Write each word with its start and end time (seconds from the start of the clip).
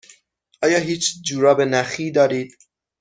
آیا 0.63 0.79
هیچ 0.79 1.23
جوراب 1.25 1.61
نخی 1.61 2.11
دارید؟ 2.11 2.57